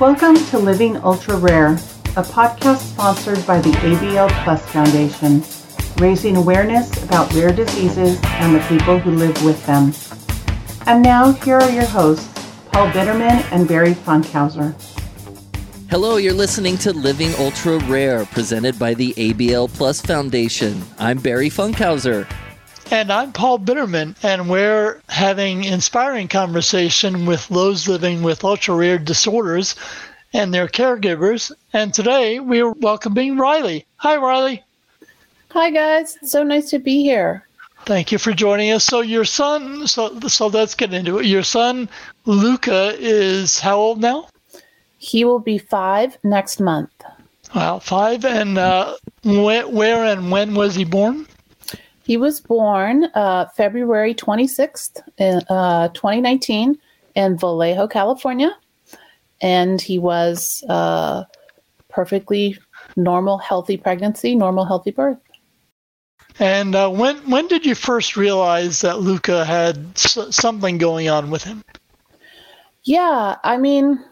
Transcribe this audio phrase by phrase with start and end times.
[0.00, 5.42] Welcome to Living Ultra Rare, a podcast sponsored by the ABL Plus Foundation,
[6.00, 9.92] raising awareness about rare diseases and the people who live with them.
[10.86, 12.28] And now, here are your hosts,
[12.70, 14.72] Paul Bitterman and Barry Funkhauser.
[15.90, 20.80] Hello, you're listening to Living Ultra Rare, presented by the ABL Plus Foundation.
[21.00, 22.24] I'm Barry Funkhauser.
[22.90, 28.98] And I'm Paul Bitterman, and we're having inspiring conversation with those living with ultra rare
[28.98, 29.74] disorders
[30.32, 31.52] and their caregivers.
[31.74, 33.84] And today we are welcoming Riley.
[33.96, 34.64] Hi, Riley.
[35.50, 36.16] Hi, guys.
[36.22, 37.46] So nice to be here.
[37.84, 38.84] Thank you for joining us.
[38.84, 41.26] So your son, so so let's get into it.
[41.26, 41.90] Your son
[42.24, 44.28] Luca is how old now?
[44.96, 46.90] He will be five next month.
[47.54, 48.24] Wow, five.
[48.24, 51.26] And uh, where, where and when was he born?
[52.08, 56.78] He was born uh, February 26th, in, uh, 2019,
[57.14, 58.56] in Vallejo, California.
[59.42, 61.24] And he was uh,
[61.90, 62.56] perfectly
[62.96, 65.18] normal, healthy pregnancy, normal, healthy birth.
[66.40, 71.28] And uh, when when did you first realize that Luca had s- something going on
[71.28, 71.60] with him?
[72.84, 74.02] Yeah, I mean,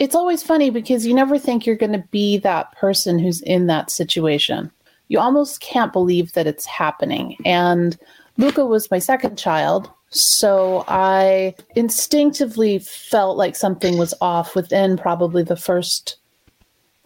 [0.00, 3.68] it's always funny because you never think you're going to be that person who's in
[3.68, 4.72] that situation.
[5.10, 7.36] You almost can't believe that it's happening.
[7.44, 7.98] And
[8.38, 9.90] Luca was my second child.
[10.10, 16.16] So I instinctively felt like something was off within probably the first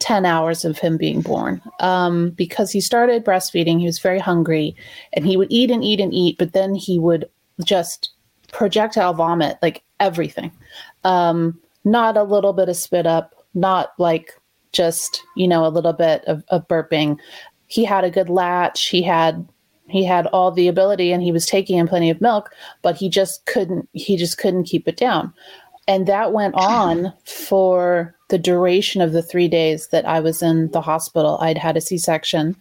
[0.00, 3.80] 10 hours of him being born um, because he started breastfeeding.
[3.80, 4.77] He was very hungry
[5.14, 7.27] and he would eat and eat and eat, but then he would
[7.64, 8.11] just
[8.52, 10.52] projectile vomit like everything.
[11.05, 14.34] Um, not a little bit of spit up, not like
[14.72, 17.16] just, you know, a little bit of, of burping.
[17.75, 18.86] He had a good latch.
[18.86, 19.48] He had
[19.89, 22.50] he had all the ability and he was taking in plenty of milk,
[22.83, 25.34] but he just couldn't he just couldn't keep it down.
[25.89, 26.61] And that went hmm.
[26.61, 31.36] on for the duration of the three days that I was in the hospital.
[31.41, 32.55] I'd had a C section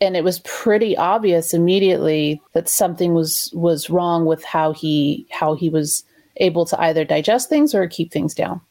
[0.00, 5.54] and it was pretty obvious immediately that something was was wrong with how he how
[5.54, 6.02] he was
[6.38, 8.62] able to either digest things or keep things down.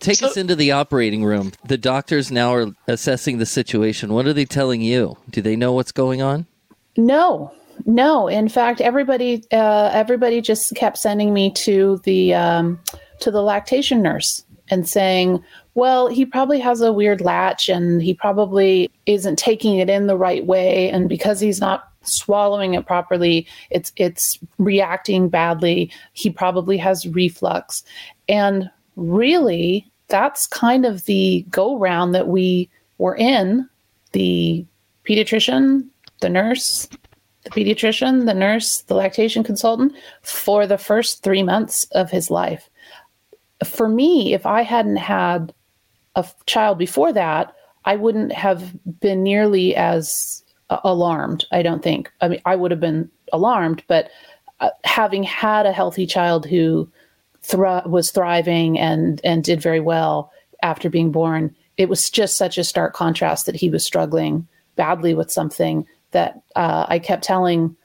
[0.00, 1.52] Take So- us into the operating room.
[1.66, 4.12] The doctors now are assessing the situation.
[4.12, 5.16] What are they telling you?
[5.30, 6.46] Do they know what's going on?
[6.96, 7.50] No,
[7.84, 8.28] no.
[8.28, 12.80] In fact, everybody uh, everybody just kept sending me to the um,
[13.20, 15.42] to the lactation nurse and saying,
[15.74, 20.16] "Well, he probably has a weird latch, and he probably isn't taking it in the
[20.16, 26.76] right way, and because he's not." swallowing it properly it's it's reacting badly he probably
[26.76, 27.82] has reflux
[28.28, 32.68] and really that's kind of the go round that we
[32.98, 33.68] were in
[34.12, 34.64] the
[35.04, 35.84] pediatrician
[36.20, 36.88] the nurse,
[37.44, 39.92] the pediatrician, the nurse, the lactation consultant
[40.22, 42.68] for the first three months of his life.
[43.64, 45.52] For me, if I hadn't had
[46.14, 47.54] a child before that,
[47.84, 51.46] I wouldn't have been nearly as alarmed.
[51.52, 52.10] I don't think.
[52.20, 54.10] I mean, I would have been alarmed, but
[54.60, 56.90] uh, having had a healthy child who
[57.46, 62.58] thri- was thriving and and did very well after being born, it was just such
[62.58, 67.76] a stark contrast that he was struggling badly with something that uh, I kept telling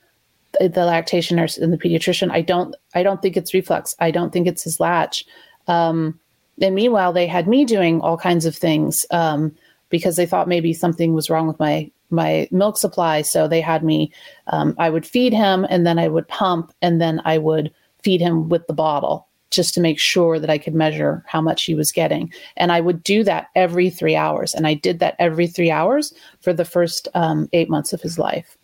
[0.59, 3.95] the lactation nurse and the pediatrician, I don't, I don't think it's reflux.
[3.99, 5.25] I don't think it's his latch.
[5.67, 6.19] Um,
[6.61, 9.55] and meanwhile, they had me doing all kinds of things um,
[9.89, 13.21] because they thought maybe something was wrong with my my milk supply.
[13.21, 14.11] So they had me.
[14.47, 17.73] Um, I would feed him, and then I would pump, and then I would
[18.03, 21.63] feed him with the bottle just to make sure that I could measure how much
[21.63, 22.33] he was getting.
[22.57, 24.53] And I would do that every three hours.
[24.53, 28.17] And I did that every three hours for the first um, eight months of his
[28.17, 28.57] life.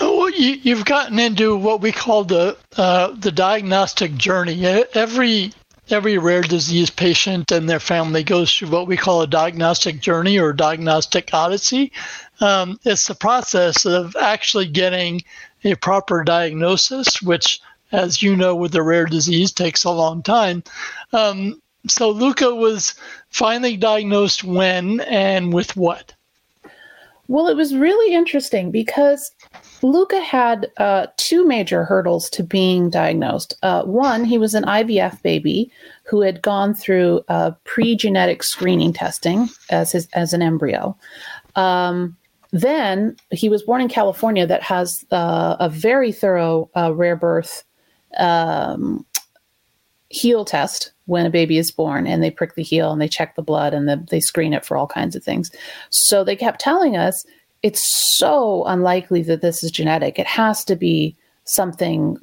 [0.00, 4.64] Oh, you, you've gotten into what we call the uh, the diagnostic journey.
[4.66, 5.52] Every
[5.90, 10.38] every rare disease patient and their family goes through what we call a diagnostic journey
[10.38, 11.92] or diagnostic odyssey.
[12.40, 15.22] Um, it's the process of actually getting
[15.64, 17.60] a proper diagnosis, which,
[17.92, 20.62] as you know, with a rare disease, takes a long time.
[21.12, 22.94] Um, so Luca was
[23.30, 26.14] finally diagnosed when and with what?
[27.28, 29.30] Well, it was really interesting because
[29.82, 33.56] Luca had uh, two major hurdles to being diagnosed.
[33.62, 35.70] Uh, one, he was an IVF baby
[36.04, 40.96] who had gone through uh, pre-genetic screening testing as his as an embryo.
[41.56, 42.16] Um,
[42.52, 47.64] then he was born in California, that has uh, a very thorough uh, rare birth
[48.18, 49.04] um,
[50.08, 53.34] heel test when a baby is born, and they prick the heel and they check
[53.34, 55.50] the blood and the, they screen it for all kinds of things.
[55.90, 57.24] So they kept telling us
[57.62, 60.18] it's so unlikely that this is genetic.
[60.18, 62.16] It has to be something,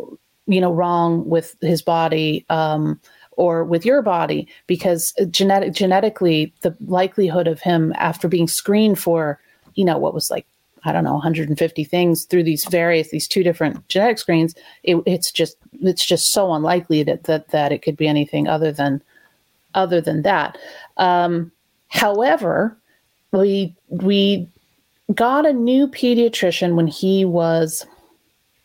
[0.48, 3.00] you know, wrong with his body, um,
[3.40, 9.40] or with your body because genetic genetically the likelihood of him after being screened for
[9.76, 10.46] you know what was like
[10.84, 15.32] I don't know 150 things through these various these two different genetic screens it, it's
[15.32, 19.02] just it's just so unlikely that, that that it could be anything other than
[19.74, 20.58] other than that
[20.98, 21.52] um,
[21.88, 22.76] however
[23.32, 24.48] we we
[25.14, 27.86] got a new pediatrician when he was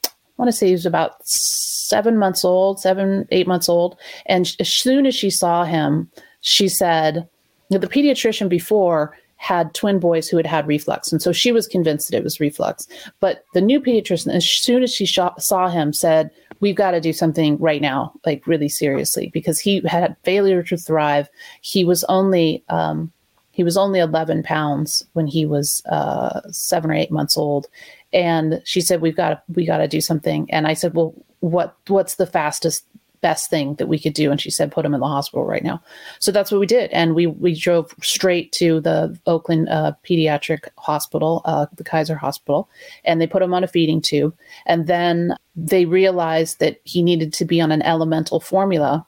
[0.05, 3.97] I want to say he was about seven months old, seven, eight months old.
[4.27, 7.29] And as soon as she saw him, she said,
[7.71, 11.13] the pediatrician before had twin boys who had had reflux.
[11.13, 12.87] And so she was convinced that it was reflux.
[13.21, 17.13] But the new pediatrician, as soon as she saw him, said, We've got to do
[17.13, 21.29] something right now, like really seriously, because he had failure to thrive.
[21.61, 23.13] He was only, um,
[23.51, 27.67] he was only 11 pounds when he was uh, seven or eight months old.
[28.15, 30.51] And she said, we've got to, we got to do something.
[30.51, 32.87] And I said, well, what, what's the fastest
[33.25, 34.31] best thing that we could do.
[34.31, 35.83] And she said put him in the hospital right now.
[36.19, 36.91] So that's what we did.
[36.91, 42.69] And we we drove straight to the oakland uh, pediatric hospital uh, the kaiser hospital
[43.03, 44.37] and they put him on a feeding tube.
[44.67, 49.07] And then they realized that he needed to be on an elemental formula.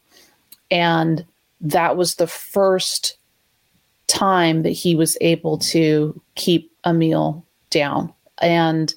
[0.71, 1.27] And
[1.61, 3.19] that was the first
[4.07, 8.15] time that he was able to keep a meal down.
[8.39, 8.95] And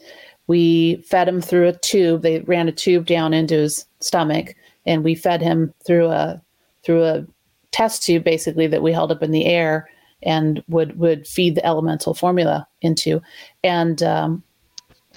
[0.48, 2.22] we fed him through a tube.
[2.22, 4.56] They ran a tube down into his stomach
[4.90, 6.42] and we fed him through a
[6.84, 7.26] through a
[7.72, 9.88] test tube basically that we held up in the air
[10.24, 13.22] and would would feed the elemental formula into.
[13.64, 14.44] And um,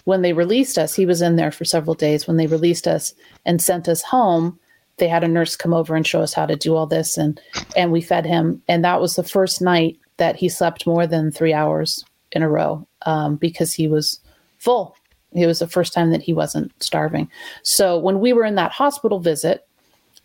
[0.04, 2.28] when they released us he was in there for several days.
[2.28, 3.14] When they released us
[3.46, 4.60] and sent us home
[4.98, 7.16] they had a nurse come over and show us how to do all this.
[7.16, 7.40] And
[7.74, 8.62] and we fed him.
[8.68, 12.48] And that was the first night that he slept more than three hours in a
[12.48, 14.20] row um, because he was
[14.58, 14.94] full
[15.34, 17.30] it was the first time that he wasn't starving.
[17.62, 19.66] So when we were in that hospital visit,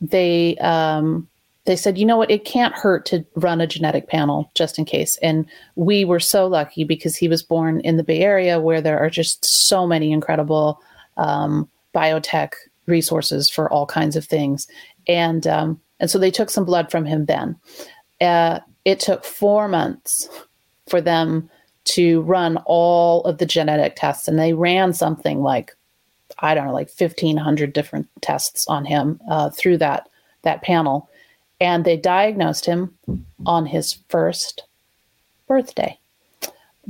[0.01, 1.27] they um,
[1.65, 4.85] they said, you know what, it can't hurt to run a genetic panel just in
[4.85, 5.17] case.
[5.17, 5.45] And
[5.75, 9.09] we were so lucky because he was born in the Bay Area where there are
[9.09, 10.81] just so many incredible
[11.17, 12.53] um, biotech
[12.85, 14.67] resources for all kinds of things.
[15.07, 17.57] And um, and so they took some blood from him then.
[18.21, 20.29] Uh, it took four months
[20.87, 21.49] for them
[21.87, 25.75] to run all of the genetic tests, and they ran something like
[26.39, 30.09] I don't know, like fifteen hundred different tests on him uh, through that
[30.43, 31.09] that panel,
[31.59, 32.95] and they diagnosed him
[33.45, 34.63] on his first
[35.47, 35.97] birthday.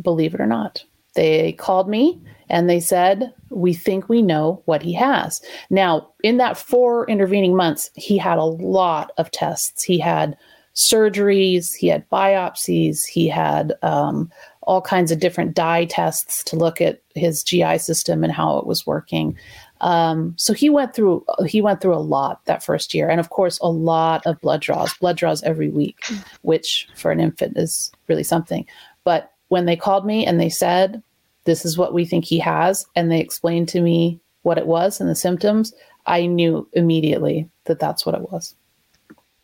[0.02, 0.84] Believe it or not,
[1.16, 2.20] they called me
[2.50, 5.42] and they said, We think we know what he has.
[5.70, 9.84] Now, in that four intervening months, he had a lot of tests.
[9.84, 10.38] He had
[10.76, 14.32] surgeries, he had biopsies, he had um,
[14.68, 18.68] all kinds of different dye tests to look at his GI system and how it
[18.68, 19.36] was working.
[19.80, 23.30] Um, so he went through he went through a lot that first year, and of
[23.30, 25.98] course a lot of blood draws, blood draws every week,
[26.42, 28.68] which for an infant is really something.
[29.06, 31.02] But when they called me and they said,
[31.46, 35.00] "This is what we think he has," and they explained to me what it was
[35.00, 35.74] and the symptoms,
[36.06, 38.54] I knew immediately that that's what it was.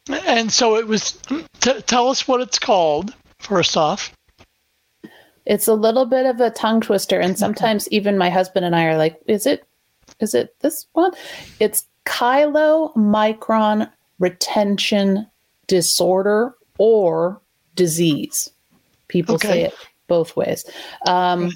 [0.10, 1.14] And so it was.
[1.62, 4.12] T- tell us what it's called first off.
[5.45, 8.86] It's a little bit of a tongue twister, and sometimes even my husband and I
[8.86, 9.66] are like, "Is it?
[10.19, 11.12] Is it this one?"
[11.60, 15.28] It's chylomicron retention
[15.68, 17.42] disorder or
[17.75, 18.50] disease.
[19.08, 19.48] People okay.
[19.48, 19.74] say it
[20.08, 20.65] both ways.
[21.08, 21.51] Um,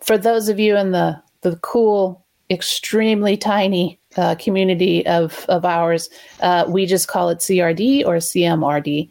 [0.00, 6.10] for those of you in the the cool, extremely tiny uh, community of of ours,
[6.40, 9.08] uh, we just call it CRD or CMRD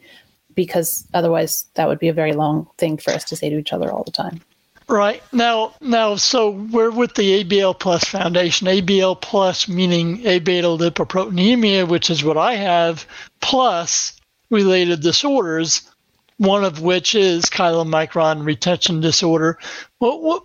[0.56, 3.74] because otherwise that would be a very long thing for us to say to each
[3.74, 4.42] other all the time.
[4.88, 8.68] Right now, now, so we're with the ABL Plus Foundation.
[8.68, 13.06] ABL Plus meaning A beta lipoproteinemia, which is what I have,
[13.40, 15.90] plus related disorders,
[16.38, 19.58] one of which is chylomicron retention disorder.
[20.00, 20.44] What, what,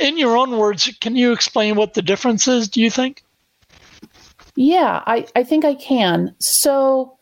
[0.00, 2.68] in your own words, can you explain what the difference is?
[2.68, 3.22] Do you think?
[4.54, 6.34] Yeah, I, I think I can.
[6.40, 7.17] So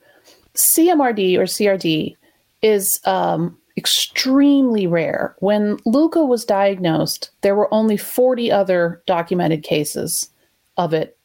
[0.57, 2.17] CMRD or CRD
[2.63, 5.35] is um, extremely rare.
[5.39, 10.31] When Luca was diagnosed, there were only 40 other documented cases
[10.77, 11.17] of it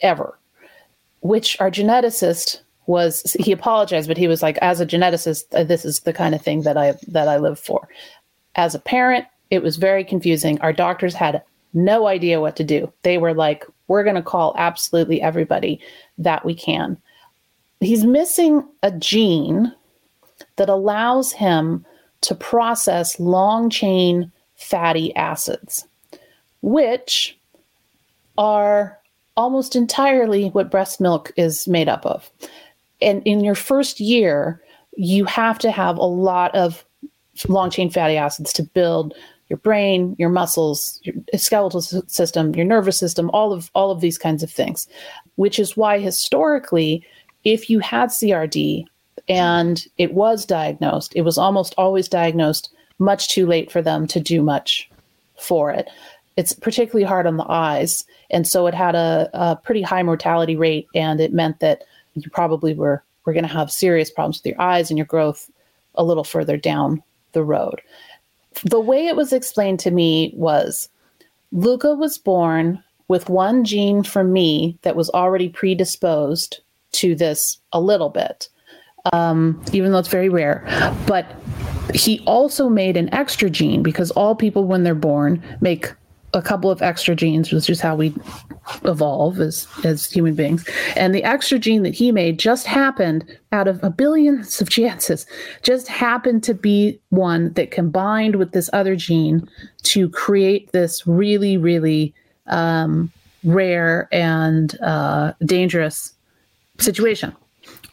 [0.00, 0.38] ever,
[1.20, 5.84] which our geneticist was he apologized but he was like as a geneticist uh, this
[5.84, 7.88] is the kind of thing that i that i live for.
[8.54, 10.60] As a parent it was very confusing.
[10.60, 11.42] Our doctors had
[11.74, 12.92] no idea what to do.
[13.02, 15.80] They were like we're going to call absolutely everybody
[16.18, 16.96] that we can
[17.80, 19.72] he's missing a gene
[20.56, 21.84] that allows him
[22.22, 25.86] to process long chain fatty acids,
[26.62, 27.36] which
[28.38, 28.98] are
[29.36, 32.30] almost entirely what breast milk is made up of.
[33.02, 34.60] and in your first year,
[34.96, 36.84] you have to have a lot of
[37.48, 39.14] long chain fatty acids to build
[39.48, 44.18] your brain, your muscles, your skeletal system, your nervous system, all of all of these
[44.18, 44.88] kinds of things.
[45.36, 47.04] Which is why historically,
[47.46, 48.84] if you had CRD
[49.28, 54.18] and it was diagnosed, it was almost always diagnosed much too late for them to
[54.18, 54.90] do much
[55.38, 55.88] for it.
[56.36, 60.56] It's particularly hard on the eyes, and so it had a, a pretty high mortality
[60.56, 61.84] rate, and it meant that
[62.14, 65.48] you probably were were going to have serious problems with your eyes and your growth
[65.94, 67.80] a little further down the road.
[68.64, 70.88] The way it was explained to me was
[71.52, 76.60] Luca was born with one gene from me that was already predisposed
[76.92, 78.48] to this a little bit,
[79.12, 80.64] um, even though it's very rare.
[81.06, 81.26] But
[81.94, 85.92] he also made an extra gene because all people, when they're born, make
[86.34, 88.14] a couple of extra genes, which is how we
[88.84, 90.68] evolve as as human beings.
[90.96, 95.26] And the extra gene that he made just happened out of a billions of chances,
[95.62, 99.48] just happened to be one that combined with this other gene
[99.84, 102.14] to create this really, really
[102.46, 103.10] um,
[103.44, 106.12] rare and uh, dangerous
[106.78, 107.34] situation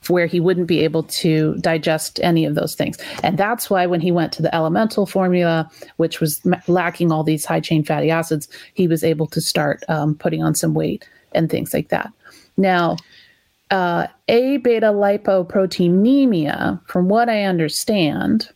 [0.10, 2.98] where he wouldn't be able to digest any of those things.
[3.24, 7.46] And that's why when he went to the elemental formula, which was lacking all these
[7.46, 11.50] high chain fatty acids, he was able to start um, putting on some weight and
[11.50, 12.12] things like that.
[12.58, 12.98] Now,
[13.72, 18.50] uh, A beta lipoproteinemia, from what I understand,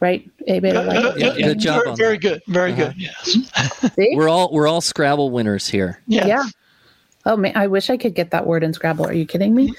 [0.00, 0.30] right?
[0.46, 1.38] A beta lipoproteinemia.
[1.38, 1.82] Yeah, good job.
[1.84, 2.42] Very, very good.
[2.46, 2.92] Very uh-huh.
[2.92, 2.94] good.
[2.96, 3.96] Yes.
[4.14, 6.00] we're all we're all Scrabble winners here.
[6.06, 6.26] Yes.
[6.26, 6.44] Yeah.
[7.26, 9.06] Oh man, I wish I could get that word in Scrabble.
[9.06, 9.74] Are you kidding me?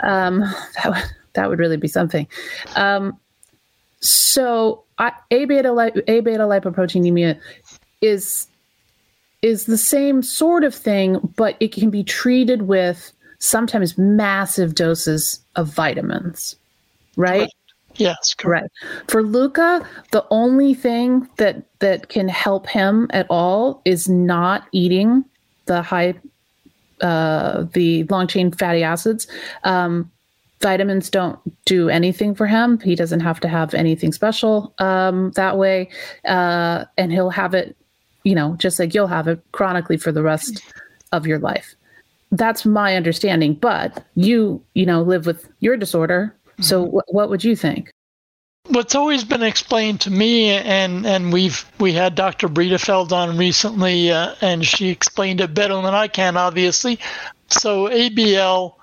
[0.00, 0.40] Um,
[0.84, 2.26] that, that would really be something.
[2.76, 3.18] Um,
[4.00, 5.70] so I, A beta
[6.08, 7.38] A beta lipoproteinemia
[8.00, 8.48] is
[9.42, 15.40] is the same sort of thing, but it can be treated with sometimes massive doses
[15.56, 16.56] of vitamins,
[17.16, 17.40] right?
[17.40, 17.54] Correct.
[17.96, 18.68] Yes, correct.
[18.82, 19.10] Right.
[19.10, 25.24] For Luca, the only thing that that can help him at all is not eating
[25.66, 26.14] the high
[27.00, 29.26] uh, the long chain fatty acids.
[29.64, 30.10] Um,
[30.60, 32.78] vitamins don't do anything for him.
[32.80, 35.88] He doesn't have to have anything special um, that way,
[36.26, 37.76] uh, and he'll have it,
[38.24, 40.62] you know, just like you'll have it chronically for the rest
[41.12, 41.74] of your life.
[42.32, 43.54] That's my understanding.
[43.54, 46.36] But you, you know, live with your disorder.
[46.60, 46.98] So, mm-hmm.
[47.08, 47.90] what would you think?
[48.70, 52.48] What's always been explained to me, and and we've we had Dr.
[52.48, 56.98] Breedefeld on recently, uh, and she explained it better than I can, obviously.
[57.48, 58.74] So ABL,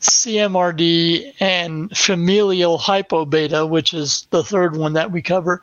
[0.00, 5.62] CMRD, and familial hypobeta, which is the third one that we cover.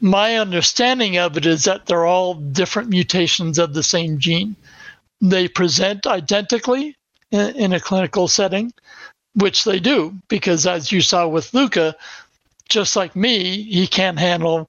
[0.00, 4.56] My understanding of it is that they're all different mutations of the same gene.
[5.20, 6.96] They present identically
[7.30, 8.72] in a clinical setting,
[9.34, 11.94] which they do, because as you saw with Luca,
[12.72, 14.68] just like me, he can't handle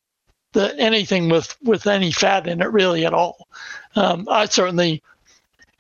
[0.54, 3.48] the anything with with any fat in it really at all.
[3.96, 5.02] Um, I certainly,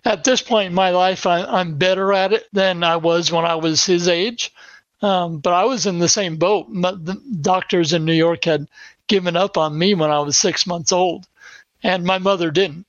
[0.05, 3.45] at this point in my life, I, am better at it than I was when
[3.45, 4.51] I was his age.
[5.01, 6.67] Um, but I was in the same boat.
[6.71, 8.67] The doctors in New York had
[9.07, 11.27] given up on me when I was six months old,
[11.83, 12.85] and my mother didn't.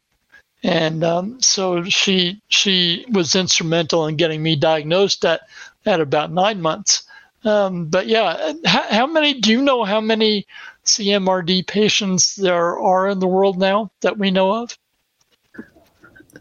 [0.63, 5.43] And um, so she she was instrumental in getting me diagnosed at
[5.85, 7.05] at about nine months.
[7.45, 10.47] Um, but yeah, how, how, many do you know how many
[10.85, 14.79] CMRD patients there are in the world now that we know of?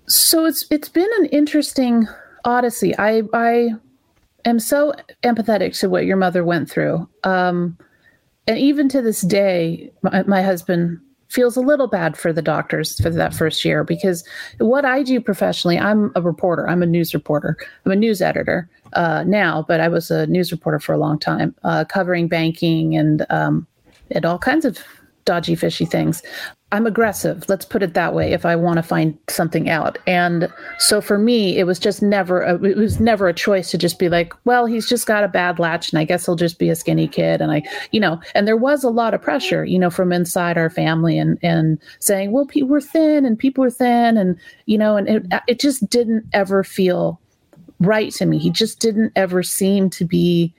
[0.08, 2.08] So it's it's been an interesting
[2.46, 2.98] odyssey.
[2.98, 3.72] I I
[4.46, 4.94] am so
[5.24, 7.08] empathetic to what your mother went through.
[7.24, 7.78] Um,
[8.48, 11.00] and even to this day, my, my husband
[11.34, 14.24] feels a little bad for the doctors for that first year because
[14.60, 16.70] what I do professionally, I'm a reporter.
[16.70, 17.58] I'm a news reporter.
[17.86, 21.18] I'm a news editor uh, now, but I was a news reporter for a long
[21.18, 23.66] time, uh, covering banking and um,
[24.12, 24.78] and all kinds of
[25.26, 26.22] dodgy, fishy things.
[26.74, 30.00] I'm aggressive, let's put it that way, if I want to find something out.
[30.08, 33.78] And so for me, it was just never a, it was never a choice to
[33.78, 36.58] just be like, well, he's just got a bad latch and I guess he'll just
[36.58, 37.42] be a skinny kid.
[37.42, 37.62] And I,
[37.92, 41.16] you know, and there was a lot of pressure, you know, from inside our family
[41.16, 45.08] and and saying, well, people were thin and people were thin and you know, and
[45.08, 47.22] it it just didn't ever feel
[47.82, 48.40] right to me.
[48.40, 50.56] He just didn't ever seem to be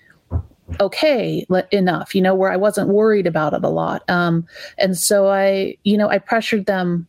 [0.80, 4.08] okay enough, you know, where I wasn't worried about it a lot.
[4.08, 4.46] Um,
[4.78, 7.06] and so I, you know, I pressured them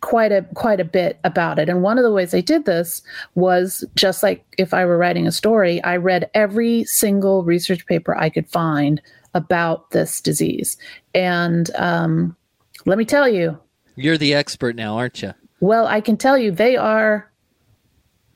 [0.00, 1.68] quite a quite a bit about it.
[1.68, 3.02] And one of the ways I did this
[3.34, 8.16] was just like if I were writing a story, I read every single research paper
[8.16, 9.00] I could find
[9.32, 10.76] about this disease.
[11.14, 12.36] And um,
[12.84, 13.58] let me tell you,
[13.96, 15.32] you're the expert now, aren't you?
[15.60, 17.30] Well, I can tell you they are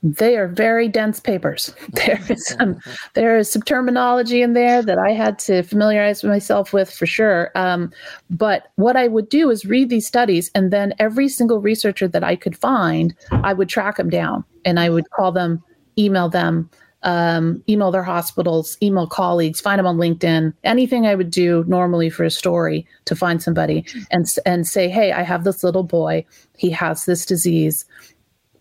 [0.03, 1.75] they are very dense papers.
[1.93, 2.79] There is some
[3.15, 7.51] there is some terminology in there that I had to familiarize myself with for sure.
[7.55, 7.93] Um,
[8.31, 12.23] but what I would do is read these studies, and then every single researcher that
[12.23, 15.63] I could find, I would track them down, and I would call them,
[15.99, 16.71] email them,
[17.03, 22.11] um, email their hospitals, email colleagues, find them on LinkedIn, anything I would do normally
[22.11, 26.25] for a story to find somebody and and say, hey, I have this little boy,
[26.57, 27.85] he has this disease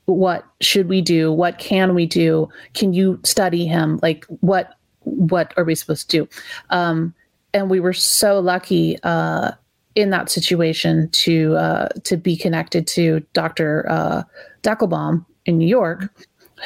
[0.08, 1.32] what should we do?
[1.32, 2.50] What can we do?
[2.74, 4.00] Can you study him?
[4.02, 6.30] Like what what are we supposed to do?
[6.70, 7.14] Um,
[7.54, 9.52] and we were so lucky uh,
[9.96, 14.24] in that situation to uh, to be connected to dr uh,
[14.64, 16.14] Deckelbaum in new york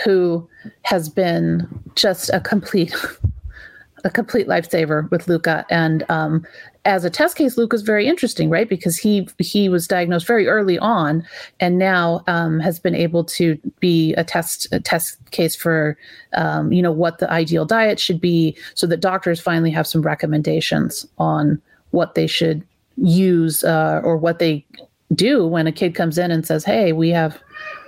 [0.03, 0.47] who
[0.83, 2.93] has been just a complete
[4.03, 5.65] a complete lifesaver with Luca.
[5.69, 6.45] And um,
[6.85, 8.67] as a test case, Luke is very interesting, right?
[8.67, 11.23] Because he he was diagnosed very early on,
[11.59, 15.97] and now um, has been able to be a test a test case for
[16.33, 20.01] um, you know what the ideal diet should be, so that doctors finally have some
[20.01, 21.61] recommendations on
[21.91, 22.63] what they should
[22.97, 24.65] use uh, or what they
[25.13, 27.41] do when a kid comes in and says, "Hey, we have."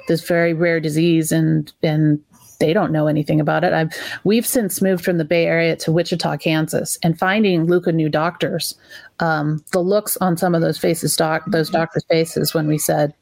[0.07, 2.19] this very rare disease and and
[2.63, 3.73] they don't know anything about it.
[3.73, 3.91] I've
[4.23, 8.75] we've since moved from the Bay Area to Wichita, Kansas, and finding Luca new doctors.
[9.19, 13.13] Um, the looks on some of those faces, doc, those doctors' faces, when we said,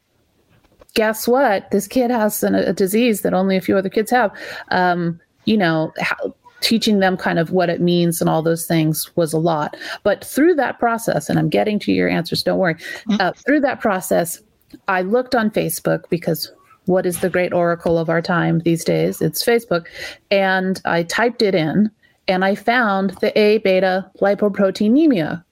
[0.94, 1.68] "Guess what?
[1.72, 4.30] This kid has an, a disease that only a few other kids have."
[4.70, 5.92] Um, you know.
[6.00, 9.76] How, teaching them kind of what it means and all those things was a lot.
[10.04, 12.76] But through that process, and I'm getting to your answers, don't worry.
[12.76, 13.16] Mm-hmm.
[13.18, 14.40] Uh, through that process,
[14.86, 16.52] I looked on Facebook because
[16.86, 19.20] what is the great oracle of our time these days?
[19.20, 19.86] It's Facebook.
[20.30, 21.90] And I typed it in
[22.28, 25.44] and I found the A beta lipoproteinemia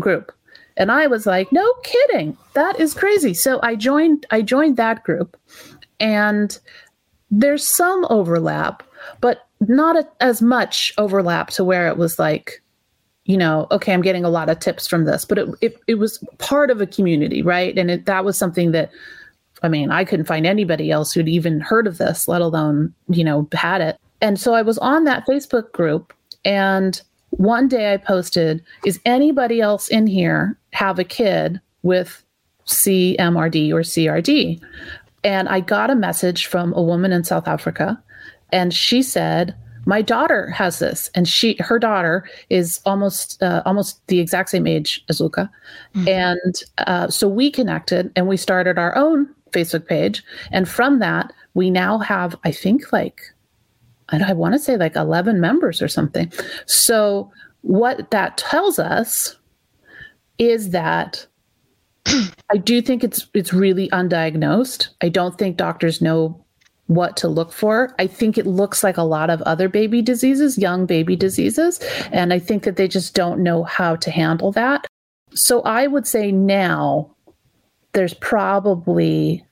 [0.00, 0.32] group.
[0.76, 2.36] And I was like, no kidding.
[2.54, 3.34] That is crazy.
[3.34, 5.36] So I joined I joined that group
[5.98, 6.56] and
[7.30, 8.82] there's some overlap,
[9.20, 12.62] but not a, as much overlap to where it was like,
[13.24, 15.94] you know, okay, I'm getting a lot of tips from this, but it, it, it
[15.96, 17.76] was part of a community, right?
[17.76, 18.90] And it, that was something that
[19.62, 23.24] I mean, I couldn't find anybody else who'd even heard of this, let alone, you
[23.24, 23.98] know, had it.
[24.20, 26.12] And so I was on that Facebook group
[26.44, 32.22] and one day I posted, is anybody else in here have a kid with
[32.66, 34.60] CMRD or CRD?
[35.24, 38.02] And I got a message from a woman in South Africa
[38.50, 39.54] and she said,
[39.88, 44.66] my daughter has this and she her daughter is almost uh, almost the exact same
[44.66, 45.50] age as luca
[45.94, 46.06] mm-hmm.
[46.06, 50.22] and uh, so we connected and we started our own Facebook page.
[50.50, 53.22] And from that, we now have, I think, like,
[54.10, 56.32] I want to say like 11 members or something.
[56.66, 57.30] So,
[57.62, 59.36] what that tells us
[60.38, 61.26] is that
[62.50, 64.88] I do think it's it's really undiagnosed.
[65.02, 66.42] I don't think doctors know
[66.86, 67.94] what to look for.
[67.98, 71.80] I think it looks like a lot of other baby diseases, young baby diseases,
[72.12, 74.86] and I think that they just don't know how to handle that.
[75.34, 77.14] So I would say now
[77.98, 79.44] there's probably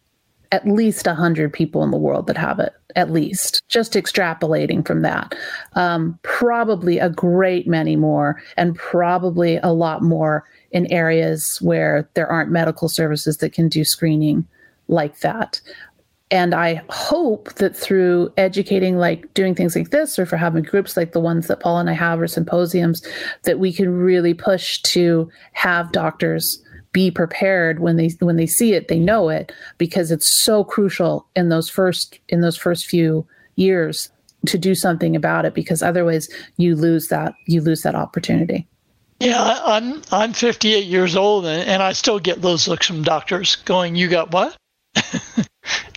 [0.53, 5.03] at least 100 people in the world that have it, at least, just extrapolating from
[5.03, 5.35] that.
[5.73, 12.29] Um, probably a great many more, and probably a lot more in areas where there
[12.29, 14.47] aren't medical services that can do screening
[14.87, 15.61] like that.
[16.31, 20.97] And I hope that through educating, like doing things like this, or for having groups
[20.97, 23.05] like the ones that Paul and I have, or symposiums,
[23.43, 26.63] that we can really push to have doctors
[26.97, 31.27] be prepared when they when they see it they know it because it's so crucial
[31.37, 34.09] in those first in those first few years
[34.47, 38.67] to do something about it because otherwise you lose that you lose that opportunity.
[39.21, 43.57] Yeah i'm i'm 58 years old and, and i still get those looks from doctors
[43.57, 44.57] going you got what?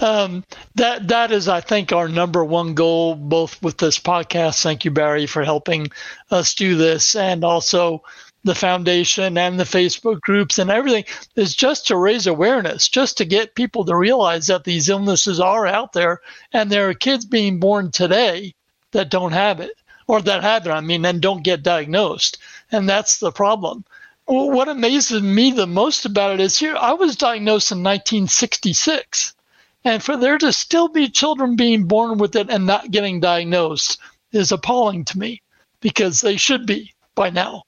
[0.01, 4.63] Um, that that is i think our number one goal both with this podcast.
[4.63, 5.88] Thank you barry for helping
[6.31, 8.01] us do this and also
[8.43, 11.04] the foundation and the Facebook groups and everything
[11.36, 15.67] is just to raise awareness, just to get people to realize that these illnesses are
[15.67, 16.21] out there
[16.54, 18.54] and there are kids being born today
[18.91, 19.73] that don't have it
[20.08, 22.38] or that have it, I mean, and don't get diagnosed.
[22.71, 23.84] And that's the problem.
[24.25, 29.34] What amazes me the most about it is here, I was diagnosed in 1966.
[29.84, 33.99] And for there to still be children being born with it and not getting diagnosed
[34.32, 35.41] is appalling to me
[35.82, 37.63] because they should be by now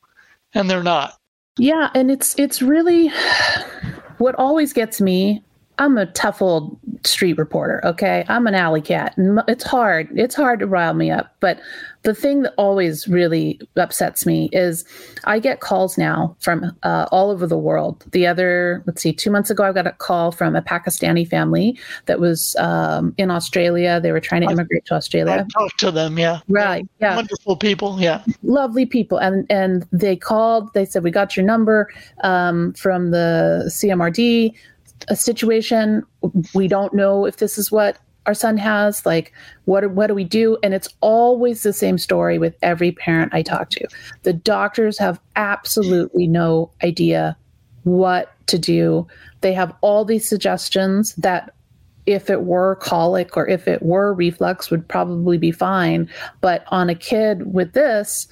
[0.54, 1.14] and they're not.
[1.58, 3.08] Yeah, and it's it's really
[4.18, 5.44] what always gets me
[5.82, 7.82] I'm a tough old street reporter.
[7.84, 10.10] Okay, I'm an alley cat, and it's hard.
[10.14, 11.36] It's hard to rile me up.
[11.40, 11.60] But
[12.04, 14.86] the thing that always really upsets me is
[15.24, 18.06] I get calls now from uh, all over the world.
[18.12, 21.80] The other, let's see, two months ago, I got a call from a Pakistani family
[22.06, 24.00] that was um, in Australia.
[24.00, 25.48] They were trying to immigrate to Australia.
[25.50, 26.20] I talked to them.
[26.20, 26.88] Yeah, right.
[27.00, 28.00] Yeah, wonderful people.
[28.00, 29.18] Yeah, lovely people.
[29.18, 30.72] And and they called.
[30.76, 31.92] They said we got your number
[32.22, 34.54] um, from the CMRD
[35.08, 36.04] a situation.
[36.54, 39.34] We don't know if this is what our son has like
[39.66, 40.58] what what do we do?
[40.62, 43.88] And it's always the same story with every parent i talk to.
[44.24, 47.36] The doctors have absolutely no idea
[47.84, 49.08] what to do.
[49.42, 51.54] They have all these suggestions that
[52.06, 56.10] if it were colic or if it were reflux would probably be fine.
[56.42, 58.28] But on a kid with this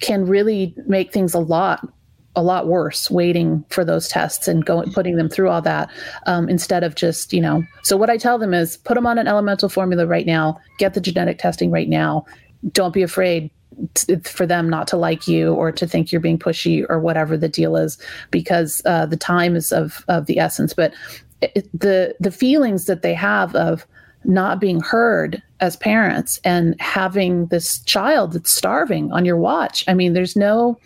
[0.00, 1.86] can really make things a lot
[2.34, 5.90] a lot worse waiting for those tests and going putting them through all that
[6.26, 9.18] um, instead of just you know so what i tell them is put them on
[9.18, 12.24] an elemental formula right now get the genetic testing right now.
[12.72, 13.50] Don't be afraid
[13.94, 17.36] to, for them not to like you or to think you're being pushy or whatever
[17.36, 17.98] the deal is
[18.30, 20.74] because uh, the time is of of the essence.
[20.74, 20.92] But
[21.40, 23.86] it, the the feelings that they have of
[24.24, 29.94] not being heard as parents and having this child that's starving on your watch i
[29.94, 30.78] mean there's no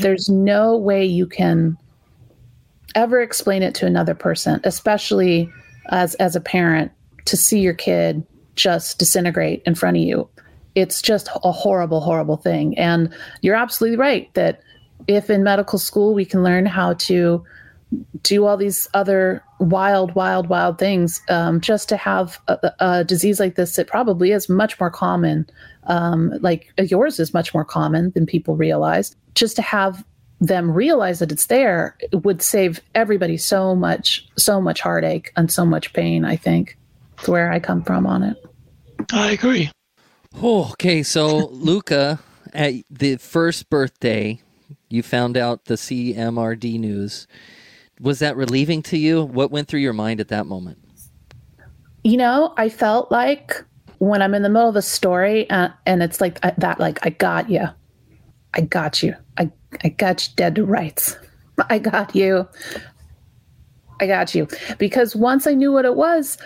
[0.00, 1.76] there's no way you can
[2.94, 5.50] ever explain it to another person, especially
[5.90, 6.92] as as a parent,
[7.26, 8.24] to see your kid
[8.56, 10.28] just disintegrate in front of you.
[10.74, 12.76] It's just a horrible, horrible thing.
[12.78, 14.60] And you're absolutely right that
[15.06, 17.44] if in medical school we can learn how to
[18.22, 23.40] do all these other wild, wild, wild things um, just to have a, a, disease
[23.40, 25.48] like this that probably is much more common.
[25.84, 29.14] Um, like yours is much more common than people realize.
[29.34, 30.04] Just to have
[30.40, 35.50] them realize that it's there it would save everybody so much, so much heartache and
[35.50, 36.24] so much pain.
[36.24, 36.76] I think,
[37.18, 38.36] it's where I come from on it.
[39.12, 39.70] I agree.
[40.42, 42.18] Oh, okay, so Luca,
[42.52, 44.40] at the first birthday,
[44.88, 47.26] you found out the CMRD news
[48.04, 49.24] was that relieving to you?
[49.24, 50.78] What went through your mind at that moment?
[52.04, 53.64] You know, I felt like
[53.98, 56.98] when I'm in the middle of a story uh, and it's like uh, that, like,
[57.04, 57.66] I got you.
[58.52, 59.16] I got you.
[59.38, 59.50] I,
[59.82, 61.16] I got you dead to rights.
[61.70, 62.46] I got you.
[64.00, 64.48] I got you.
[64.78, 66.36] Because once I knew what it was,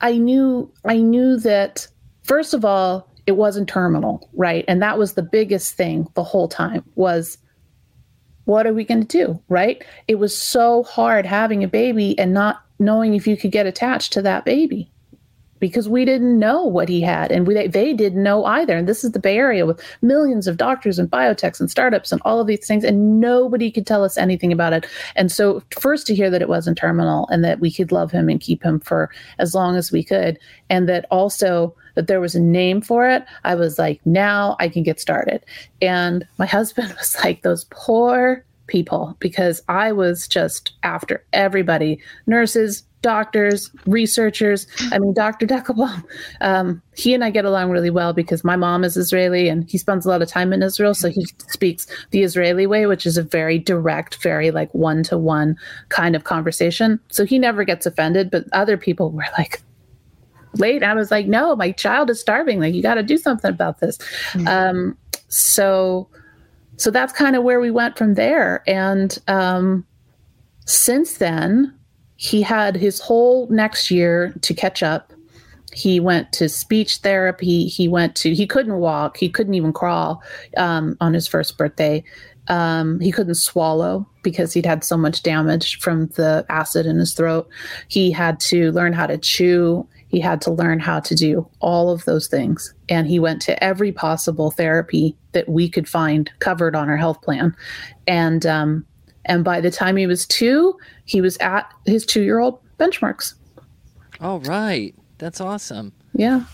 [0.00, 1.86] I knew I knew that
[2.24, 4.64] first of all, it wasn't terminal, right?
[4.66, 7.38] And that was the biggest thing the whole time was
[8.44, 9.42] what are we going to do?
[9.48, 9.84] Right.
[10.08, 14.12] It was so hard having a baby and not knowing if you could get attached
[14.12, 14.90] to that baby
[15.60, 18.76] because we didn't know what he had and we, they didn't know either.
[18.76, 22.20] And this is the Bay Area with millions of doctors and biotechs and startups and
[22.24, 24.86] all of these things, and nobody could tell us anything about it.
[25.16, 28.28] And so, first to hear that it wasn't terminal and that we could love him
[28.28, 30.38] and keep him for as long as we could,
[30.68, 34.68] and that also that there was a name for it, I was like, now I
[34.68, 35.44] can get started.
[35.80, 42.84] And my husband was like, those poor people, because I was just after everybody nurses,
[43.04, 44.66] doctors, researchers.
[44.90, 45.46] I mean, Dr.
[45.46, 46.02] Deckelbaum,
[46.40, 49.76] um, he and I get along really well because my mom is Israeli and he
[49.76, 50.94] spends a lot of time in Israel.
[50.94, 55.18] So he speaks the Israeli way, which is a very direct, very like one to
[55.18, 55.56] one
[55.90, 56.98] kind of conversation.
[57.10, 58.30] So he never gets offended.
[58.30, 59.62] But other people were like,
[60.54, 60.82] late.
[60.82, 62.60] I was like, no, my child is starving.
[62.60, 63.98] Like, you got to do something about this.
[64.32, 64.48] Mm-hmm.
[64.48, 66.08] Um, so,
[66.76, 68.62] so that's kind of where we went from there.
[68.66, 69.84] And um,
[70.64, 71.76] since then,
[72.24, 75.12] he had his whole next year to catch up.
[75.74, 77.66] He went to speech therapy.
[77.66, 79.18] He went to, he couldn't walk.
[79.18, 80.22] He couldn't even crawl
[80.56, 82.02] um, on his first birthday.
[82.48, 87.12] Um, he couldn't swallow because he'd had so much damage from the acid in his
[87.12, 87.46] throat.
[87.88, 91.90] He had to learn how to chew he had to learn how to do all
[91.90, 92.72] of those things.
[92.88, 97.20] And he went to every possible therapy that we could find covered on our health
[97.20, 97.52] plan.
[98.06, 98.86] And, um,
[99.26, 103.34] and by the time he was two, he was at his two year old benchmarks.
[104.20, 104.94] All right.
[105.18, 105.92] That's awesome.
[106.12, 106.44] Yeah.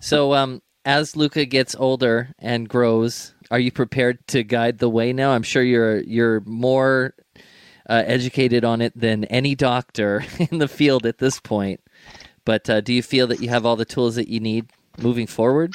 [0.00, 5.12] So, um, as Luca gets older and grows, are you prepared to guide the way
[5.12, 5.32] now?
[5.32, 7.14] I'm sure you're you're more
[7.88, 11.80] uh, educated on it than any doctor in the field at this point.
[12.44, 15.26] But uh, do you feel that you have all the tools that you need moving
[15.26, 15.74] forward?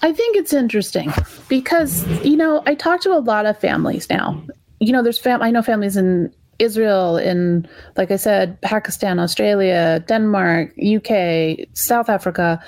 [0.00, 1.12] I think it's interesting
[1.48, 4.42] because, you know, I talk to a lot of families now.
[4.80, 10.04] You know, there's fam I know families in Israel, in like I said, Pakistan, Australia,
[10.06, 12.62] Denmark, UK, South Africa,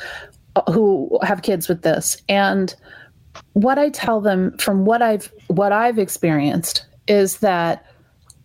[0.56, 2.16] uh, who have kids with this.
[2.28, 2.74] And
[3.52, 7.84] what I tell them from what I've what I've experienced is that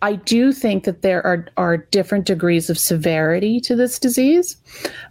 [0.02, 4.56] I do think that there are, are different degrees of severity to this disease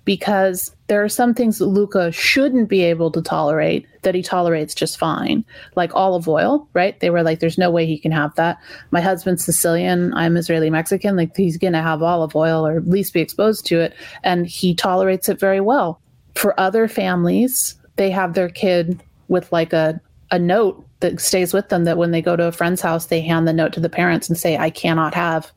[0.04, 4.76] because there are some things that Luca shouldn't be able to tolerate that he tolerates
[4.76, 5.46] just fine,
[5.78, 7.00] like olive oil, right?
[7.00, 8.58] They were like, there's no way he can have that.
[8.92, 12.90] My husband's Sicilian, I'm Israeli Mexican, like he's going to have olive oil or at
[12.90, 13.94] least be exposed to it,
[14.26, 16.02] and he tolerates it very well.
[16.36, 20.02] For other families, they have their kid with like a,
[20.32, 23.22] a note that stays with them that when they go to a friend's house, they
[23.22, 25.52] hand the note to the parents and say, I cannot have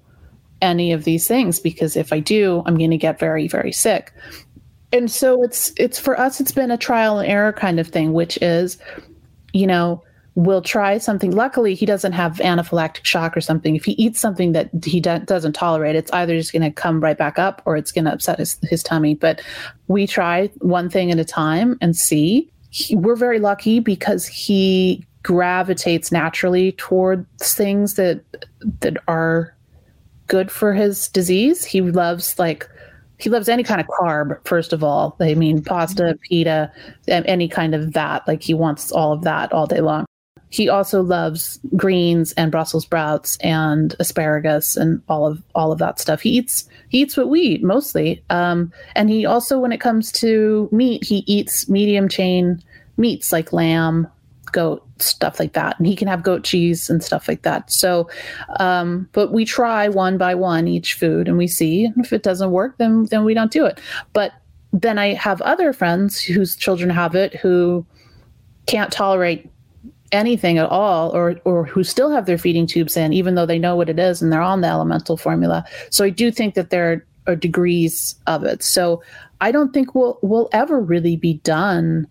[0.60, 4.12] any of these things because if I do, I'm going to get very, very sick.
[4.92, 8.12] And so it's it's for us it's been a trial and error kind of thing,
[8.12, 8.78] which is,
[9.52, 10.02] you know,
[10.36, 11.32] we'll try something.
[11.32, 13.76] Luckily, he doesn't have anaphylactic shock or something.
[13.76, 17.00] If he eats something that he do- doesn't tolerate, it's either just going to come
[17.00, 19.14] right back up or it's going to upset his, his tummy.
[19.14, 19.42] But
[19.88, 22.50] we try one thing at a time and see.
[22.74, 28.20] He, we're very lucky because he gravitates naturally towards things that
[28.80, 29.56] that are
[30.26, 31.64] good for his disease.
[31.64, 32.68] He loves like
[33.18, 35.16] he loves any kind of carb first of all.
[35.20, 36.72] I mean pasta, pita,
[37.06, 38.26] any kind of that.
[38.26, 40.04] Like he wants all of that all day long.
[40.54, 45.98] He also loves greens and Brussels sprouts and asparagus and all of all of that
[45.98, 46.20] stuff.
[46.20, 48.22] He eats he eats what we eat mostly.
[48.30, 52.62] Um, and he also, when it comes to meat, he eats medium chain
[52.96, 54.06] meats like lamb,
[54.52, 55.76] goat, stuff like that.
[55.76, 57.72] And he can have goat cheese and stuff like that.
[57.72, 58.08] So,
[58.60, 62.52] um, but we try one by one each food and we see if it doesn't
[62.52, 63.80] work, then, then we don't do it.
[64.12, 64.30] But
[64.72, 67.84] then I have other friends whose children have it who
[68.66, 69.50] can't tolerate
[70.14, 73.58] anything at all or or who still have their feeding tubes in even though they
[73.58, 76.70] know what it is and they're on the elemental formula so i do think that
[76.70, 79.02] there are degrees of it so
[79.40, 82.06] i don't think we'll we'll ever really be done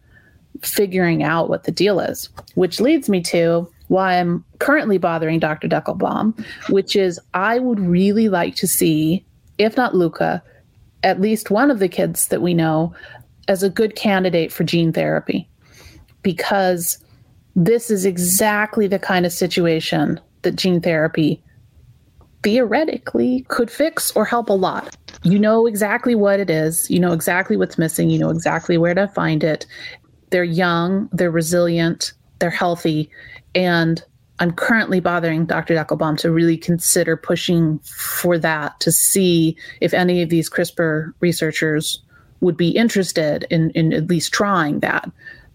[0.65, 5.67] figuring out what the deal is, which leads me to why I'm currently bothering Dr.
[5.67, 6.33] Deckelbaum,
[6.69, 9.25] which is I would really like to see,
[9.57, 10.41] if not Luca,
[11.03, 12.93] at least one of the kids that we know
[13.47, 15.47] as a good candidate for gene therapy.
[16.21, 16.97] Because
[17.55, 21.41] this is exactly the kind of situation that gene therapy
[22.43, 24.95] theoretically could fix or help a lot.
[25.23, 28.93] You know exactly what it is, you know exactly what's missing, you know exactly where
[28.93, 29.65] to find it,
[30.29, 33.09] they're young, they're resilient, they're healthy,
[33.55, 34.03] and
[34.39, 35.75] I'm currently bothering Dr.
[35.75, 42.01] Deckelbaum to really consider pushing for that to see if any of these CRISPR researchers
[42.41, 45.09] would be interested in, in at least trying that.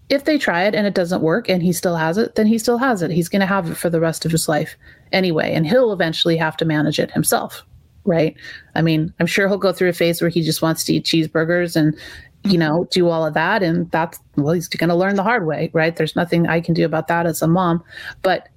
[0.09, 2.57] If they try it and it doesn't work and he still has it, then he
[2.57, 3.11] still has it.
[3.11, 4.75] He's going to have it for the rest of his life
[5.11, 7.63] anyway, and he'll eventually have to manage it himself,
[8.05, 8.35] right?
[8.75, 11.05] I mean, I'm sure he'll go through a phase where he just wants to eat
[11.05, 11.95] cheeseburgers and
[12.43, 13.63] you know, do all of that.
[13.63, 15.95] And that's, well, he's going to learn the hard way, right?
[15.95, 17.83] There's nothing I can do about that as a mom.
[18.21, 18.47] But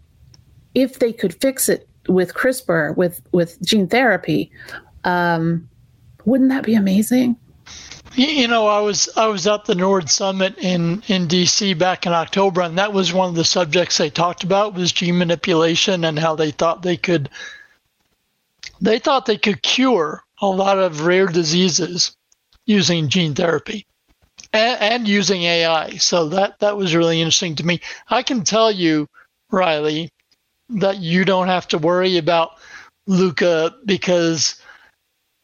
[0.75, 4.51] if they could fix it with CRISPR, with, with gene therapy,
[5.05, 5.69] um,
[6.25, 7.37] wouldn't that be amazing?
[8.14, 12.12] You know, I was I was at the NORD Summit in in DC back in
[12.12, 16.18] October, and that was one of the subjects they talked about was gene manipulation and
[16.18, 17.31] how they thought they could
[18.83, 22.14] they thought they could cure a lot of rare diseases
[22.66, 23.87] using gene therapy
[24.53, 25.96] and, and using AI.
[25.96, 27.81] So that that was really interesting to me.
[28.09, 29.09] I can tell you,
[29.51, 30.11] Riley,
[30.68, 32.59] that you don't have to worry about
[33.07, 34.62] Luca because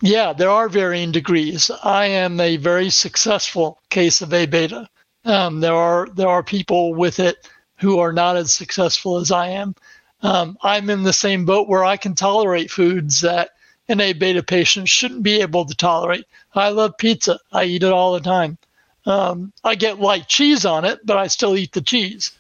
[0.01, 1.71] yeah, there are varying degrees.
[1.83, 4.89] I am a very successful case of A beta.
[5.25, 9.49] Um, there are there are people with it who are not as successful as I
[9.49, 9.75] am.
[10.23, 13.51] Um, I'm in the same boat where I can tolerate foods that
[13.89, 16.27] an A beta patient shouldn't be able to tolerate.
[16.55, 17.39] I love pizza.
[17.53, 18.59] I eat it all the time.
[19.07, 22.33] Um, I get light cheese on it, but I still eat the cheese.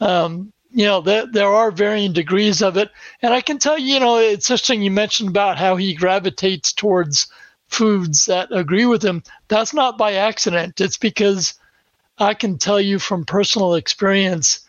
[0.00, 2.90] Um, you know, there, there are varying degrees of it.
[3.22, 6.72] And I can tell you, you know, it's interesting you mentioned about how he gravitates
[6.72, 7.26] towards
[7.68, 9.22] foods that agree with him.
[9.48, 10.80] That's not by accident.
[10.80, 11.54] It's because
[12.18, 14.60] I can tell you from personal experience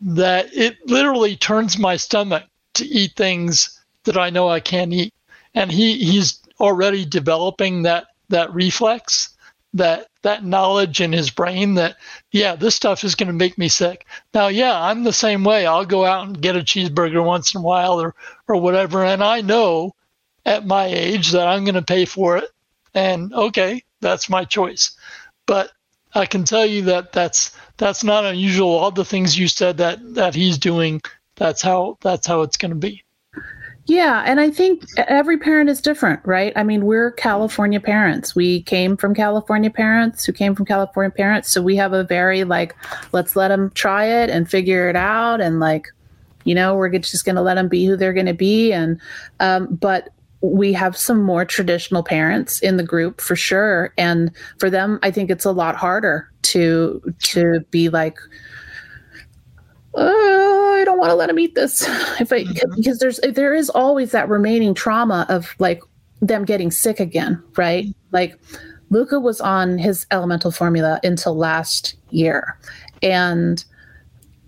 [0.00, 2.44] that it literally turns my stomach
[2.74, 5.12] to eat things that I know I can't eat
[5.54, 9.30] and he he's already developing that that reflex
[9.74, 11.96] that that knowledge in his brain that
[12.32, 14.06] yeah this stuff is going to make me sick.
[14.32, 15.66] Now yeah i'm the same way.
[15.66, 18.14] I'll go out and get a cheeseburger once in a while or
[18.48, 19.04] or whatever.
[19.04, 19.94] And i know
[20.46, 22.50] at my age that i'm going to pay for it.
[22.94, 24.96] And okay that's my choice.
[25.46, 25.70] But
[26.14, 28.70] i can tell you that that's that's not unusual.
[28.70, 31.02] All the things you said that that he's doing
[31.36, 33.04] that's how that's how it's going to be
[33.88, 36.52] yeah, and I think every parent is different, right?
[36.54, 38.36] I mean, we're California parents.
[38.36, 42.44] We came from California parents who came from California parents, so we have a very
[42.44, 42.76] like
[43.12, 45.88] let's let them try it and figure it out and like
[46.44, 48.72] You know, we're just going to let them be who they're going to be.
[48.72, 48.98] And,
[49.38, 50.08] um, but
[50.40, 53.92] we have some more traditional parents in the group for sure.
[53.98, 58.18] And for them, I think it's a lot harder to, to be like,
[59.94, 60.57] oh,
[60.88, 61.86] don't want to let him eat this.
[62.20, 62.76] If I, mm-hmm.
[62.76, 65.82] because there's, there is always that remaining trauma of like
[66.20, 67.86] them getting sick again, right?
[68.10, 68.38] Like
[68.90, 72.58] Luca was on his elemental formula until last year.
[73.02, 73.64] And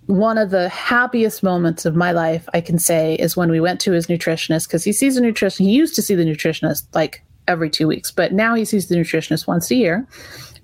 [0.07, 3.81] one of the happiest moments of my life, I can say, is when we went
[3.83, 5.59] to his nutritionist because he sees a nutritionist.
[5.59, 8.97] He used to see the nutritionist like every two weeks, but now he sees the
[8.97, 10.07] nutritionist once a year.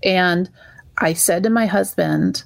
[0.03, 0.51] And
[0.99, 2.43] I said to my husband,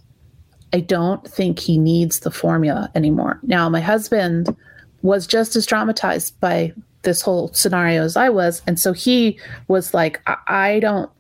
[0.73, 3.41] I don't think he needs the formula anymore.
[3.43, 4.55] Now, my husband
[5.03, 8.63] was just as traumatized by this whole scenario as I was.
[8.67, 11.11] And so he was like, I, I don't,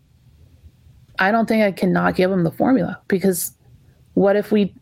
[1.19, 3.53] I don't think I cannot give him the formula because
[4.15, 4.75] what if we,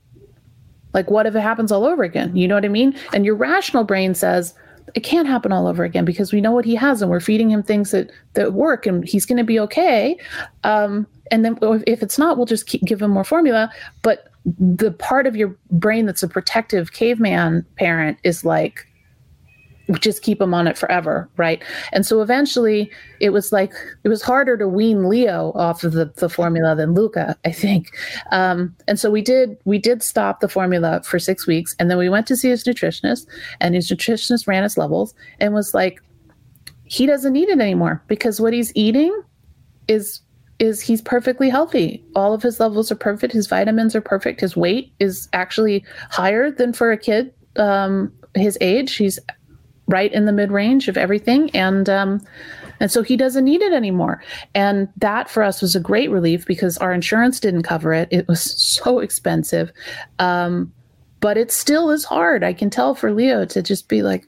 [0.92, 2.36] like, what if it happens all over again?
[2.36, 2.96] You know what I mean?
[3.12, 4.54] And your rational brain says,
[4.94, 7.50] it can't happen all over again because we know what he has and we're feeding
[7.50, 10.16] him things that that work and he's going to be okay
[10.64, 13.70] um, and then if it's not we'll just keep, give him more formula
[14.02, 14.27] but
[14.58, 18.86] the part of your brain that's a protective caveman parent is like
[20.00, 21.62] just keep him on it forever right?
[21.92, 23.72] And so eventually it was like
[24.04, 27.90] it was harder to wean leo off of the, the formula than luca i think.
[28.30, 31.98] Um, and so we did we did stop the formula for six weeks and then
[31.98, 33.26] we went to see his nutritionist
[33.60, 36.02] and his nutritionist ran his levels and was like
[36.84, 39.22] he doesn't need it anymore because what he's eating
[39.88, 40.20] is
[40.58, 44.56] is he's perfectly healthy all of his levels are perfect his vitamins are perfect his
[44.56, 49.18] weight is actually higher than for a kid um, his age he's
[49.88, 51.50] right in the mid range of everything.
[51.50, 52.20] And, um,
[52.78, 54.22] and so he doesn't need it anymore.
[54.54, 58.08] And that for us was a great relief because our insurance didn't cover it.
[58.12, 59.72] It was so expensive.
[60.18, 60.72] Um,
[61.20, 62.44] but it still is hard.
[62.44, 64.26] I can tell for Leo to just be like,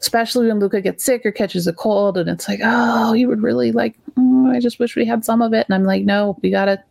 [0.00, 3.42] especially when Luca gets sick or catches a cold, and it's like, oh, he would
[3.42, 3.96] really like.
[4.16, 5.66] Oh, I just wish we had some of it.
[5.68, 6.82] And I'm like, no, we gotta,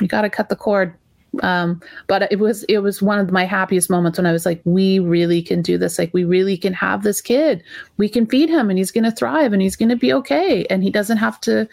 [0.00, 0.94] we gotta cut the cord.
[1.42, 4.60] Um, but it was it was one of my happiest moments when I was like,
[4.64, 5.98] we really can do this.
[5.98, 7.62] Like we really can have this kid.
[7.98, 10.90] We can feed him, and he's to thrive, and he's to be okay, and he
[10.90, 11.68] doesn't have to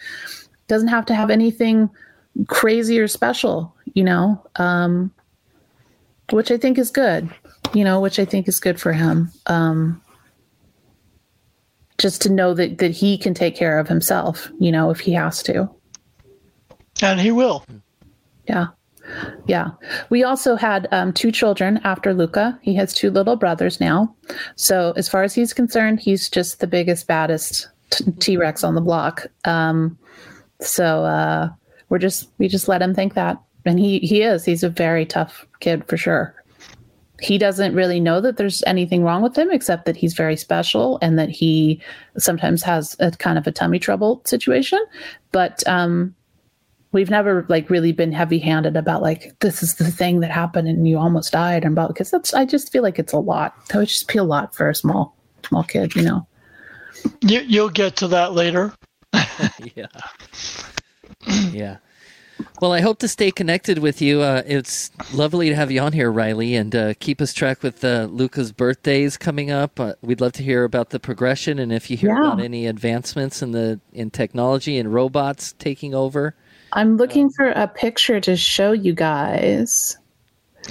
[0.68, 1.88] doesn't have to have anything
[2.48, 4.44] crazy or special, you know.
[4.56, 5.10] Um,
[6.30, 7.28] which I think is good,
[7.72, 9.30] you know, which I think is good for him.
[9.46, 10.02] Um,
[11.98, 15.12] just to know that that he can take care of himself, you know, if he
[15.12, 15.70] has to.
[17.02, 17.64] And he will.
[18.48, 18.68] Yeah.
[19.46, 19.70] Yeah.
[20.10, 22.58] We also had um, two children after Luca.
[22.62, 24.14] He has two little brothers now.
[24.56, 27.68] So, as far as he's concerned, he's just the biggest, baddest
[28.18, 29.26] T Rex on the block.
[29.44, 29.98] Um,
[30.60, 31.50] so, uh,
[31.88, 33.40] we're just, we just let him think that.
[33.66, 36.34] And he, he is, he's a very tough kid for sure.
[37.20, 40.98] He doesn't really know that there's anything wrong with him except that he's very special
[41.00, 41.80] and that he
[42.18, 44.78] sometimes has a kind of a tummy trouble situation.
[45.32, 46.14] But, um,
[46.92, 50.66] we've never like really been heavy handed about like this is the thing that happened
[50.66, 53.54] and you almost died and about because that's I just feel like it's a lot.
[53.68, 55.14] That would just be a lot for a small
[55.46, 56.26] small kid, you know.
[57.20, 58.72] You you'll get to that later.
[59.74, 59.86] yeah.
[61.50, 61.76] yeah.
[62.60, 64.20] Well, I hope to stay connected with you.
[64.20, 67.84] Uh, it's lovely to have you on here, Riley, and uh, keep us track with
[67.84, 69.78] uh, Luca's birthdays coming up.
[69.78, 72.32] Uh, we'd love to hear about the progression, and if you hear yeah.
[72.32, 76.34] about any advancements in the in technology and robots taking over.
[76.72, 79.96] I'm looking for a picture to show you guys.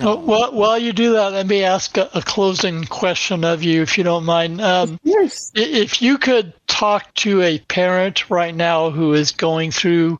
[0.01, 3.81] Well, while, while you do that, let me ask a, a, closing question of you,
[3.81, 4.59] if you don't mind.
[4.59, 5.51] Um, yes.
[5.55, 10.19] If you could talk to a parent right now who is going through,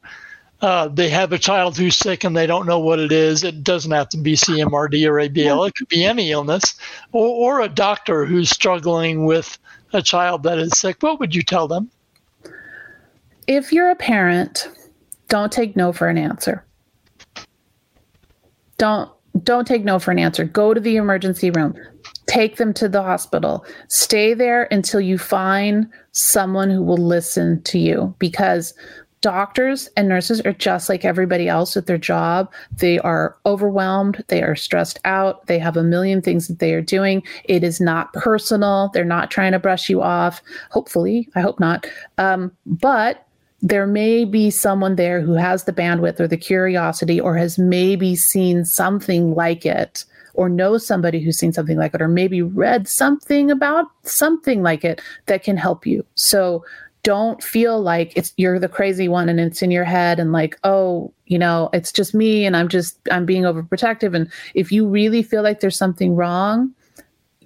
[0.62, 3.44] uh, they have a child who's sick and they don't know what it is.
[3.44, 5.68] It doesn't have to be CMRD or ABL.
[5.68, 6.76] It could be any illness,
[7.12, 9.58] or, or a doctor who's struggling with
[9.94, 10.98] a child that is sick.
[11.02, 11.90] What would you tell them?
[13.48, 14.68] If you're a parent
[15.28, 16.64] don't take no for an answer.
[18.78, 19.10] Don't
[19.44, 20.46] don't take no for an answer.
[20.46, 21.76] Go to the emergency room.
[22.28, 23.66] Take them to the hospital.
[23.88, 28.74] Stay there until you find someone who will listen to you because
[29.22, 32.52] doctors and nurses are just like everybody else at their job.
[32.78, 36.82] They are overwhelmed, they are stressed out, they have a million things that they are
[36.82, 37.24] doing.
[37.46, 38.92] It is not personal.
[38.94, 40.42] They're not trying to brush you off.
[40.70, 41.88] Hopefully, I hope not.
[42.18, 43.26] Um, but
[43.62, 48.16] there may be someone there who has the bandwidth or the curiosity or has maybe
[48.16, 50.06] seen something like it
[50.36, 54.84] or knows somebody who's seen something like it or maybe read something about something like
[54.84, 56.06] it that can help you.
[56.16, 56.64] So
[57.06, 60.58] don't feel like it's you're the crazy one and it's in your head and like
[60.64, 64.88] oh you know it's just me and i'm just i'm being overprotective and if you
[64.88, 66.74] really feel like there's something wrong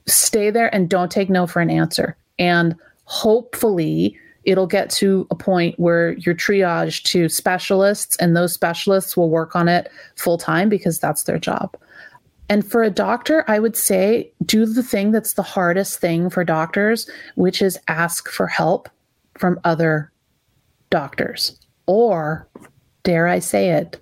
[0.10, 2.18] stay there and don't take no for an answer.
[2.38, 9.16] And hopefully, it'll get to a point where you're triaged to specialists, and those specialists
[9.16, 11.78] will work on it full time because that's their job.
[12.48, 16.44] And for a doctor, I would say do the thing that's the hardest thing for
[16.44, 18.90] doctors, which is ask for help
[19.40, 20.12] from other
[20.90, 22.48] doctors or,
[23.04, 24.00] dare I say it,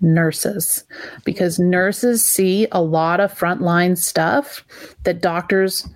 [0.00, 0.84] nurses.
[1.24, 4.64] Because nurses see a lot of frontline stuff
[5.04, 5.88] that doctors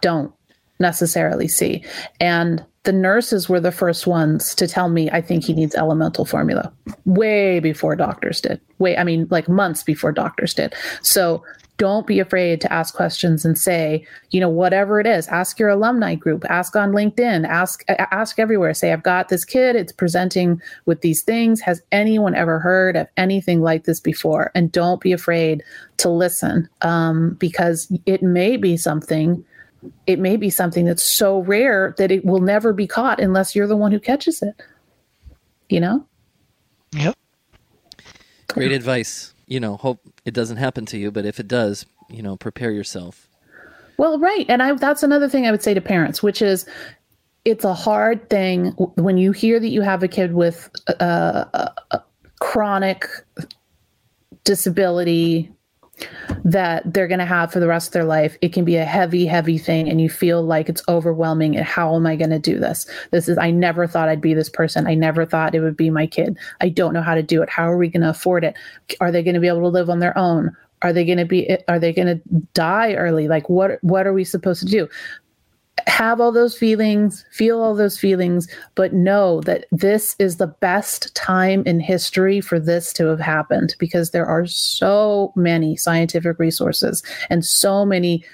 [0.00, 0.32] don't
[0.78, 1.84] necessarily see.
[2.20, 6.24] And the nurses were the first ones to tell me I think he needs elemental
[6.24, 6.72] formula
[7.06, 8.60] way before doctors did.
[8.78, 10.74] Way, I mean, like months before doctors did.
[11.02, 11.42] So
[11.76, 15.68] don't be afraid to ask questions and say, you know, whatever it is, ask your
[15.68, 18.74] alumni group, ask on LinkedIn, ask ask everywhere.
[18.74, 21.60] Say, I've got this kid, it's presenting with these things.
[21.60, 24.52] Has anyone ever heard of anything like this before?
[24.54, 25.64] And don't be afraid
[25.98, 29.44] to listen um, because it may be something
[30.06, 33.66] it may be something that's so rare that it will never be caught unless you're
[33.66, 34.54] the one who catches it.
[35.68, 36.06] You know?
[36.92, 37.16] Yep.
[38.48, 39.34] Great advice.
[39.46, 42.70] You know, hope it doesn't happen to you, but if it does, you know, prepare
[42.70, 43.28] yourself.
[43.96, 44.46] Well, right.
[44.48, 46.66] And I that's another thing I would say to parents, which is
[47.44, 51.04] it's a hard thing when you hear that you have a kid with a,
[51.52, 52.02] a, a
[52.40, 53.06] chronic
[54.44, 55.50] disability
[56.44, 58.36] that they're going to have for the rest of their life.
[58.40, 61.56] It can be a heavy, heavy thing, and you feel like it's overwhelming.
[61.56, 62.86] And how am I going to do this?
[63.10, 64.86] This is, I never thought I'd be this person.
[64.86, 66.36] I never thought it would be my kid.
[66.60, 67.48] I don't know how to do it.
[67.48, 68.56] How are we going to afford it?
[69.00, 70.54] Are they going to be able to live on their own?
[70.82, 72.20] Are they going to be, eh, are they going to
[72.52, 73.26] die early?
[73.26, 74.88] Like, what, what are we supposed to do?
[75.86, 81.14] Have all those feelings, feel all those feelings, but know that this is the best
[81.14, 87.02] time in history for this to have happened because there are so many scientific resources
[87.30, 88.24] and so many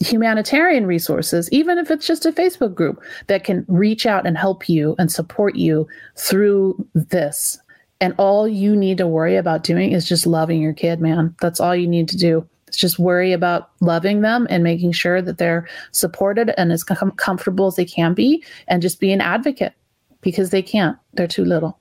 [0.00, 4.68] humanitarian resources, even if it's just a Facebook group that can reach out and help
[4.68, 5.86] you and support you
[6.16, 7.58] through this.
[8.00, 11.34] And all you need to worry about doing is just loving your kid, man.
[11.40, 15.38] That's all you need to do just worry about loving them and making sure that
[15.38, 19.74] they're supported and as com- comfortable as they can be and just be an advocate
[20.20, 20.96] because they can't.
[21.14, 21.78] They're too little.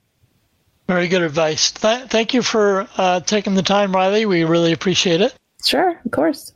[0.87, 1.71] Very good advice.
[1.71, 4.25] Th- thank you for uh, taking the time riley.
[4.25, 5.33] We really appreciate it.
[5.63, 6.53] Sure of course.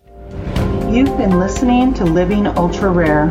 [0.89, 3.29] You've been listening to living ultra rare.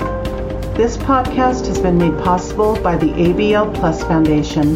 [0.74, 4.74] This podcast has been made possible by the abl plus foundation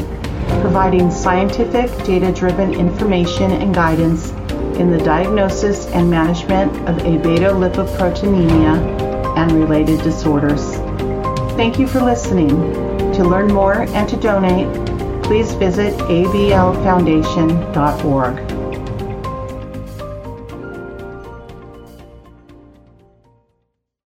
[0.61, 4.31] providing scientific data-driven information and guidance
[4.81, 10.75] in the diagnosis and management of abetalipoproteinemia and related disorders.
[11.55, 12.49] Thank you for listening.
[13.13, 14.67] To learn more and to donate,
[15.23, 18.60] please visit ablfoundation.org.